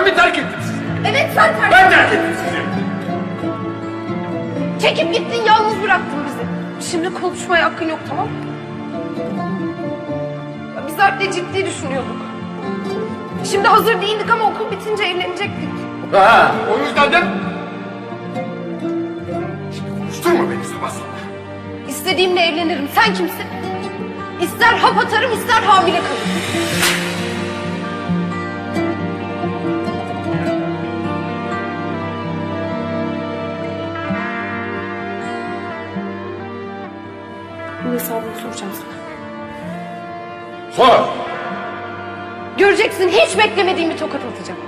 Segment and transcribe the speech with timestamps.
[0.00, 0.74] Ben mi terk ettim sizi?
[1.08, 1.70] Evet sen terk ettin.
[1.72, 2.60] Ben terk ettim sizi.
[4.80, 6.90] Çekip gittin yalnız bıraktın bizi.
[6.90, 8.32] Şimdi konuşmaya hakkın yok tamam mı?
[10.88, 12.16] Biz Alp'le ciddi düşünüyorduk.
[13.50, 15.68] Şimdi hazır değildik ama okul bitince evlenecektik.
[16.12, 17.16] Ha, o yüzden de...
[19.76, 20.92] Şimdi konuşturma beni sabah.
[21.88, 22.88] İstediğimle evlenirim.
[22.94, 23.46] Sen kimsin?
[24.40, 27.09] İster hap atarım ister hamile kalırım.
[38.00, 39.00] Hesabını soracağım sana.
[40.72, 41.08] Sor.
[42.58, 44.60] Göreceksin hiç beklemediğim bir tokat atacağım.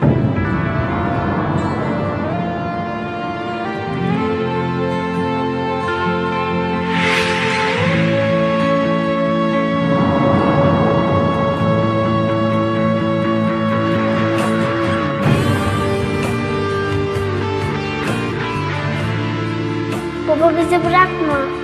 [20.28, 21.62] Baba bizi bırakma.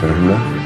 [0.00, 0.57] 等什么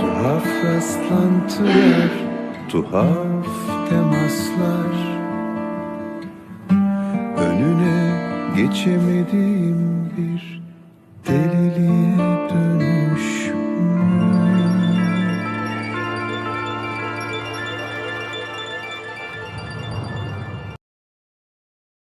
[0.00, 2.10] Tuhaf rastlantılar,
[2.68, 3.46] tuhaf
[3.88, 4.92] temaslar.
[7.36, 8.00] Önüne
[8.56, 10.51] geçemediğim bir